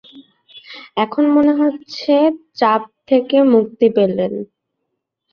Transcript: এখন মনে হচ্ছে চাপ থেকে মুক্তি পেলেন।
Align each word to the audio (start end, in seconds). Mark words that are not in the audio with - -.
এখন 0.97 1.23
মনে 1.35 1.53
হচ্ছে 1.61 2.13
চাপ 2.55 2.81
থেকে 3.07 3.37
মুক্তি 3.53 3.87
পেলেন। 3.95 4.33